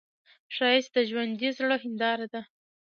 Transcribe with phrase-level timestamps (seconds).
[0.55, 2.41] ښایست د ژوندي زړه هنداره ده